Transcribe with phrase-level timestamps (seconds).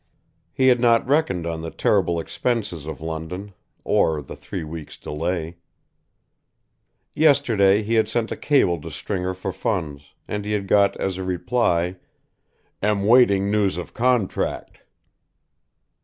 [0.51, 3.53] He had not reckoned on the terrible expenses of London,
[3.83, 5.57] or the three weeks delay.
[7.13, 11.23] Yesterday he had sent a cable to Stringer for funds, and had got as a
[11.23, 11.97] reply:
[12.81, 14.79] "Am waiting news of contract."